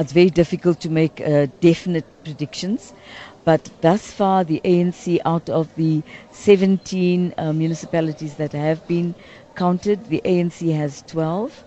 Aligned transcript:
It's 0.00 0.12
very 0.12 0.30
difficult 0.30 0.80
to 0.80 0.88
make 0.88 1.20
uh, 1.20 1.46
definite 1.60 2.06
predictions. 2.24 2.94
But 3.44 3.68
thus 3.82 4.10
far, 4.10 4.44
the 4.44 4.62
ANC, 4.64 5.18
out 5.26 5.50
of 5.50 5.68
the 5.76 6.02
17 6.30 7.34
uh, 7.36 7.52
municipalities 7.52 8.36
that 8.36 8.52
have 8.52 8.88
been 8.88 9.14
counted, 9.54 10.06
the 10.06 10.22
ANC 10.24 10.74
has 10.74 11.02
12, 11.06 11.64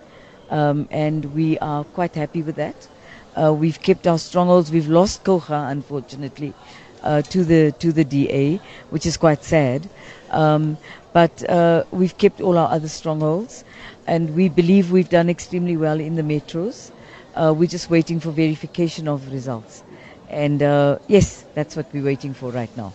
um, 0.49 0.87
and 0.89 1.25
we 1.35 1.59
are 1.59 1.83
quite 1.83 2.15
happy 2.15 2.41
with 2.41 2.55
that. 2.55 2.87
Uh, 3.35 3.53
we've 3.53 3.79
kept 3.79 4.07
our 4.07 4.17
strongholds. 4.17 4.71
We've 4.71 4.89
lost 4.89 5.23
Kouga, 5.23 5.69
unfortunately, 5.69 6.55
uh, 7.03 7.21
to 7.21 7.43
the 7.43 7.71
to 7.73 7.91
the 7.91 8.03
DA, 8.03 8.59
which 8.89 9.05
is 9.05 9.15
quite 9.15 9.43
sad. 9.43 9.87
Um, 10.31 10.77
but 11.11 11.47
uh, 11.47 11.83
we've 11.91 12.17
kept 12.17 12.41
all 12.41 12.57
our 12.57 12.71
other 12.71 12.87
strongholds, 12.87 13.63
and 14.07 14.33
we 14.35 14.49
believe 14.49 14.91
we've 14.91 15.09
done 15.09 15.29
extremely 15.29 15.77
well 15.77 15.99
in 15.99 16.15
the 16.15 16.23
metros. 16.23 16.89
Uh, 17.35 17.53
we're 17.55 17.67
just 17.67 17.89
waiting 17.89 18.19
for 18.19 18.31
verification 18.31 19.07
of 19.07 19.31
results. 19.31 19.83
And 20.29 20.63
uh, 20.63 20.97
yes, 21.07 21.45
that's 21.53 21.75
what 21.75 21.85
we're 21.93 22.03
waiting 22.03 22.33
for 22.33 22.51
right 22.51 22.75
now. 22.75 22.89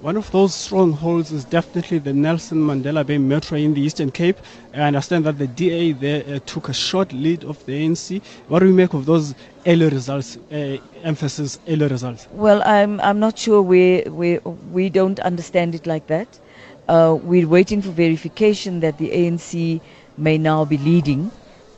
One 0.00 0.16
of 0.16 0.30
those 0.32 0.54
strongholds 0.54 1.30
is 1.30 1.44
definitely 1.44 1.98
the 1.98 2.12
Nelson 2.12 2.58
Mandela 2.58 3.06
Bay 3.06 3.18
Metro 3.18 3.56
in 3.58 3.74
the 3.74 3.80
Eastern 3.80 4.10
Cape. 4.10 4.38
I 4.74 4.80
understand 4.80 5.24
that 5.26 5.38
the 5.38 5.46
DA 5.46 5.92
there 5.92 6.24
uh, 6.26 6.40
took 6.46 6.68
a 6.68 6.72
short 6.72 7.12
lead 7.12 7.44
of 7.44 7.64
the 7.66 7.72
ANC. 7.86 8.20
What 8.48 8.60
do 8.60 8.66
we 8.66 8.72
make 8.72 8.92
of 8.92 9.06
those 9.06 9.34
early 9.66 9.88
results, 9.88 10.36
uh, 10.50 10.78
emphasis 11.04 11.60
early 11.68 11.86
results? 11.86 12.26
Well, 12.32 12.62
I'm, 12.64 13.00
I'm 13.00 13.20
not 13.20 13.38
sure 13.38 13.62
we, 13.62 14.02
we, 14.08 14.38
we 14.72 14.88
don't 14.88 15.20
understand 15.20 15.74
it 15.74 15.86
like 15.86 16.06
that. 16.08 16.40
Uh, 16.88 17.16
we're 17.22 17.46
waiting 17.46 17.82
for 17.82 17.90
verification 17.90 18.80
that 18.80 18.98
the 18.98 19.10
ANC 19.10 19.80
may 20.16 20.38
now 20.38 20.64
be 20.64 20.78
leading 20.78 21.30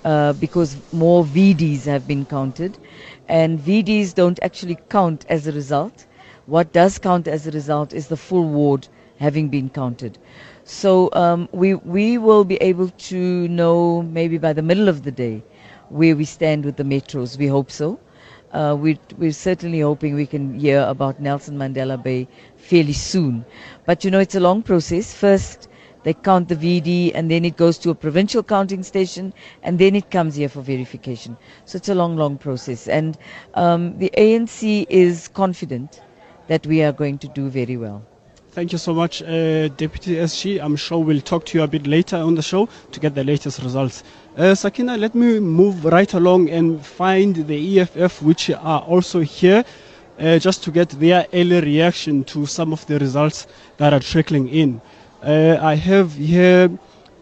uh, 0.04 0.32
because 0.34 0.76
more 0.92 1.24
VDs 1.24 1.84
have 1.84 2.06
been 2.06 2.24
counted. 2.24 2.78
And 3.28 3.58
VDs 3.58 4.14
don't 4.14 4.38
actually 4.42 4.78
count 4.88 5.24
as 5.28 5.46
a 5.46 5.52
result. 5.52 6.06
What 6.46 6.72
does 6.72 6.98
count 6.98 7.28
as 7.28 7.46
a 7.46 7.50
result 7.50 7.92
is 7.92 8.08
the 8.08 8.16
full 8.16 8.44
ward 8.48 8.88
having 9.18 9.48
been 9.48 9.68
counted. 9.70 10.18
So 10.64 11.08
um, 11.12 11.48
we, 11.52 11.74
we 11.74 12.18
will 12.18 12.44
be 12.44 12.56
able 12.56 12.88
to 12.88 13.48
know 13.48 14.02
maybe 14.02 14.38
by 14.38 14.52
the 14.52 14.62
middle 14.62 14.88
of 14.88 15.02
the 15.02 15.10
day 15.12 15.42
where 15.88 16.16
we 16.16 16.24
stand 16.24 16.64
with 16.64 16.76
the 16.76 16.84
metros. 16.84 17.38
We 17.38 17.46
hope 17.46 17.70
so. 17.70 17.98
Uh, 18.52 18.76
we, 18.78 18.98
we're 19.16 19.32
certainly 19.32 19.80
hoping 19.80 20.14
we 20.14 20.26
can 20.26 20.58
hear 20.58 20.82
about 20.82 21.20
Nelson 21.20 21.56
Mandela 21.56 22.02
Bay 22.02 22.28
fairly 22.56 22.92
soon. 22.92 23.44
But 23.86 24.04
you 24.04 24.10
know, 24.10 24.18
it's 24.20 24.34
a 24.34 24.40
long 24.40 24.62
process. 24.62 25.14
First, 25.14 25.68
they 26.04 26.14
count 26.14 26.48
the 26.48 26.56
VD 26.56 27.12
and 27.14 27.30
then 27.30 27.44
it 27.44 27.56
goes 27.56 27.78
to 27.78 27.90
a 27.90 27.94
provincial 27.94 28.42
counting 28.42 28.82
station 28.82 29.32
and 29.62 29.78
then 29.78 29.94
it 29.94 30.10
comes 30.10 30.36
here 30.36 30.48
for 30.48 30.60
verification. 30.62 31.36
So 31.64 31.76
it's 31.76 31.88
a 31.88 31.94
long, 31.94 32.16
long 32.16 32.38
process. 32.38 32.88
And 32.88 33.16
um, 33.54 33.98
the 33.98 34.10
ANC 34.16 34.86
is 34.88 35.28
confident 35.28 36.00
that 36.48 36.66
we 36.66 36.82
are 36.82 36.92
going 36.92 37.18
to 37.18 37.28
do 37.28 37.48
very 37.48 37.76
well. 37.76 38.02
Thank 38.52 38.70
you 38.72 38.76
so 38.78 38.92
much, 38.92 39.22
uh, 39.22 39.68
Deputy 39.68 40.16
SG. 40.16 40.60
I'm 40.62 40.76
sure 40.76 40.98
we'll 40.98 41.22
talk 41.22 41.46
to 41.46 41.58
you 41.58 41.64
a 41.64 41.66
bit 41.66 41.86
later 41.86 42.16
on 42.16 42.34
the 42.34 42.42
show 42.42 42.68
to 42.90 43.00
get 43.00 43.14
the 43.14 43.24
latest 43.24 43.62
results. 43.62 44.04
Uh, 44.36 44.54
Sakina, 44.54 44.98
let 44.98 45.14
me 45.14 45.40
move 45.40 45.86
right 45.86 46.12
along 46.12 46.50
and 46.50 46.84
find 46.84 47.34
the 47.46 47.80
EFF, 47.80 48.20
which 48.20 48.50
are 48.50 48.82
also 48.82 49.20
here, 49.20 49.64
uh, 50.20 50.38
just 50.38 50.62
to 50.64 50.70
get 50.70 50.90
their 50.90 51.26
early 51.32 51.62
reaction 51.62 52.24
to 52.24 52.44
some 52.44 52.74
of 52.74 52.84
the 52.88 52.98
results 52.98 53.46
that 53.78 53.94
are 53.94 54.00
trickling 54.00 54.48
in. 54.48 54.82
Uh, 55.22 55.56
I 55.62 55.76
have 55.76 56.14
here 56.14 56.68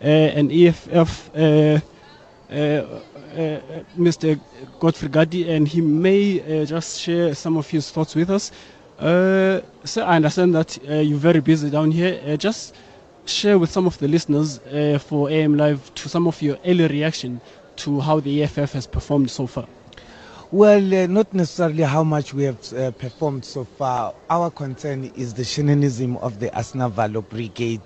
uh, 0.03 0.07
an 0.07 0.51
EFF, 0.51 1.31
uh, 1.37 1.81
Mr. 3.99 4.41
Godrich 4.81 5.11
Gardee, 5.11 5.51
and 5.51 5.69
he 5.69 5.83
may 5.83 6.65
just 6.65 6.99
share 6.99 7.35
some 7.35 7.59
of 7.59 7.69
his 7.69 7.91
thoughts 7.91 8.15
with 8.15 8.31
us. 8.31 8.53
Uh, 8.99 9.61
so 9.85 10.03
I 10.03 10.17
understand 10.17 10.55
that 10.55 10.79
uh, 10.89 10.95
you're 10.95 11.19
very 11.19 11.41
busy 11.41 11.69
down 11.69 11.91
here. 11.91 12.19
Uh, 12.27 12.37
just 12.37 12.75
share 13.27 13.59
with 13.59 13.71
some 13.71 13.87
of 13.87 13.99
the 13.99 14.09
listeners 14.09 14.61
for 15.03 15.31
AM 15.31 15.59
Live 15.59 15.95
to 15.97 16.09
some 16.09 16.27
of 16.27 16.41
your 16.41 16.57
early 16.65 16.87
reaction 16.87 17.39
to 17.77 18.01
how 18.01 18.19
the 18.21 18.43
EFF 18.43 18.73
has 18.73 18.87
performed 18.87 19.31
so 19.31 19.47
far. 19.47 19.67
Well, 20.51 20.95
uh, 20.95 21.07
not 21.09 21.35
necessarily 21.35 21.85
how 21.85 22.05
much 22.05 22.35
we 22.35 22.45
have 22.45 22.73
uh, 22.73 22.93
performed 22.93 23.45
so 23.45 23.67
far. 23.67 24.15
Our 24.31 24.51
concern 24.51 25.05
is 25.15 25.35
the 25.35 25.43
shenaniganism 25.43 26.19
of 26.23 26.41
the 26.41 26.51
Asnavalo 26.51 27.29
Brigade 27.29 27.83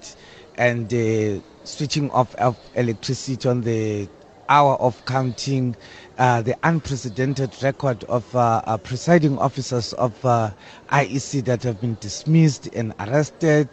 and 0.55 0.93
uh, 0.95 1.43
switching 1.65 2.11
off 2.13 2.35
of 2.37 2.57
electricity 2.75 3.49
on 3.49 3.63
the 3.63 4.09
hour 4.49 4.75
of 4.77 5.05
counting, 5.05 5.77
uh, 6.19 6.43
the 6.43 6.56
unprecedented 6.62 7.50
record 7.62 8.05
of 8.05 8.34
uh, 8.37 8.62
uh, 8.65 8.77
presiding 8.78 9.38
officers 9.38 9.93
of 9.94 10.12
IEC 10.22 11.44
that 11.44 11.62
have 11.62 11.81
been 11.81 11.97
dismissed 12.00 12.69
and 12.75 12.94
arrested, 13.00 13.69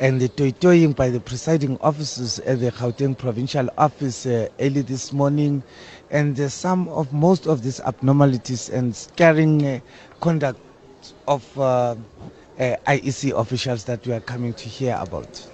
and 0.00 0.20
the 0.20 0.28
toy-toying 0.28 0.92
by 0.92 1.10
the 1.10 1.20
presiding 1.20 1.78
officers 1.80 2.38
at 2.40 2.60
the 2.60 2.70
Gauteng 2.72 3.16
provincial 3.16 3.68
office 3.78 4.26
early 4.26 4.82
this 4.82 5.12
morning 5.12 5.62
and 6.10 6.38
uh, 6.38 6.48
some 6.48 6.88
of 6.88 7.12
most 7.12 7.46
of 7.46 7.62
these 7.62 7.80
abnormalities 7.80 8.68
and 8.70 8.94
scaring 8.94 9.66
uh, 9.66 9.80
conduct 10.20 10.60
of 11.26 11.58
uh, 11.58 11.96
IEC 12.58 13.32
officials 13.38 13.84
that 13.84 14.06
we 14.06 14.12
are 14.12 14.20
coming 14.20 14.54
to 14.54 14.68
hear 14.68 14.96
about. 15.00 15.46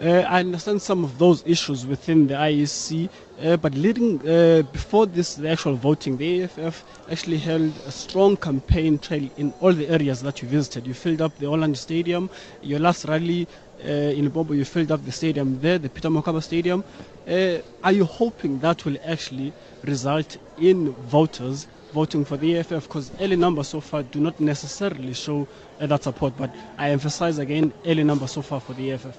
Uh, 0.00 0.24
I 0.28 0.40
understand 0.40 0.82
some 0.82 1.04
of 1.04 1.18
those 1.18 1.44
issues 1.46 1.86
within 1.86 2.26
the 2.26 2.34
IEC, 2.34 3.08
uh, 3.42 3.56
but 3.56 3.74
leading 3.74 4.20
uh, 4.28 4.62
before 4.72 5.06
this 5.06 5.36
the 5.36 5.48
actual 5.48 5.76
voting, 5.76 6.16
the 6.16 6.42
EFF 6.42 6.84
actually 7.10 7.38
held 7.38 7.72
a 7.86 7.92
strong 7.92 8.36
campaign 8.36 8.98
trail 8.98 9.30
in 9.36 9.54
all 9.60 9.72
the 9.72 9.88
areas 9.88 10.20
that 10.22 10.42
you 10.42 10.48
visited. 10.48 10.86
You 10.86 10.94
filled 10.94 11.22
up 11.22 11.38
the 11.38 11.46
Orlando 11.46 11.76
Stadium. 11.76 12.28
Your 12.60 12.80
last 12.80 13.04
rally 13.04 13.46
in 13.80 14.28
Bobo, 14.30 14.54
you 14.54 14.64
filled 14.64 14.90
up 14.90 15.04
the 15.04 15.12
stadium 15.12 15.60
there, 15.60 15.78
the 15.78 15.88
Peter 15.88 16.08
Mokaba 16.08 16.42
Stadium. 16.42 16.82
Uh, 17.28 17.58
are 17.82 17.92
you 17.92 18.04
hoping 18.04 18.58
that 18.60 18.84
will 18.84 18.96
actually 19.04 19.52
result 19.84 20.38
in 20.58 20.92
voters 20.92 21.66
voting 21.94 22.24
for 22.24 22.36
the 22.36 22.58
EFF? 22.58 22.82
Because 22.88 23.12
early 23.20 23.36
numbers 23.36 23.68
so 23.68 23.80
far 23.80 24.02
do 24.02 24.18
not 24.20 24.38
necessarily 24.40 25.14
show 25.14 25.46
uh, 25.80 25.86
that 25.86 26.02
support, 26.02 26.34
but 26.36 26.50
I 26.76 26.90
emphasize 26.90 27.38
again 27.38 27.72
early 27.86 28.02
numbers 28.02 28.32
so 28.32 28.42
far 28.42 28.60
for 28.60 28.74
the 28.74 28.90
EFF. 28.92 29.16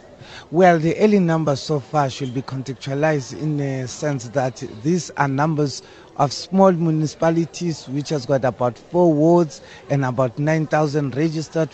Well, 0.52 0.78
the 0.78 0.96
early 0.97 1.19
numbers 1.19 1.62
so 1.62 1.80
far 1.80 2.09
should 2.09 2.34
be 2.34 2.41
contextualized 2.41 3.40
in 3.41 3.58
the 3.58 3.88
sense 3.88 4.28
that 4.30 4.58
these 4.84 5.09
are 5.12 5.30
numbers 5.30 5.81
of 6.18 6.34
small 6.34 6.72
municipalities 6.74 7.88
which 7.88 8.09
has 8.09 8.25
got 8.25 8.44
about 8.44 8.78
four 8.78 9.12
wards 9.14 9.62
and 9.90 10.03
about 10.03 10.38
9,000 10.38 11.16
registered 11.16 11.69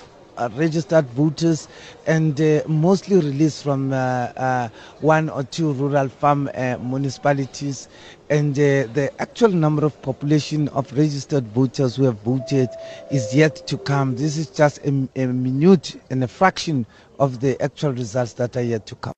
registered 0.53 1.05
voters 1.11 1.67
and 2.07 2.39
uh, 2.41 2.61
mostly 2.67 3.17
released 3.17 3.63
from 3.63 3.93
uh, 3.93 3.95
uh 3.95 4.69
one 5.01 5.29
or 5.29 5.43
two 5.43 5.73
rural 5.73 6.09
farm 6.09 6.49
uh, 6.55 6.77
municipalities. 6.81 7.87
And 8.29 8.53
uh, 8.57 8.87
the 8.93 9.11
actual 9.19 9.49
number 9.49 9.85
of 9.85 10.01
population 10.01 10.69
of 10.69 10.91
registered 10.93 11.45
voters 11.47 11.95
who 11.97 12.03
have 12.05 12.19
voted 12.19 12.69
is 13.11 13.35
yet 13.35 13.55
to 13.67 13.77
come. 13.77 14.15
This 14.15 14.37
is 14.37 14.49
just 14.49 14.79
a, 14.85 15.07
a 15.15 15.25
minute 15.27 15.99
and 16.09 16.23
a 16.23 16.27
fraction 16.27 16.85
of 17.19 17.39
the 17.41 17.61
actual 17.61 17.91
results 17.91 18.33
that 18.33 18.55
are 18.55 18.63
yet 18.63 18.85
to 18.87 18.95
come. 18.95 19.13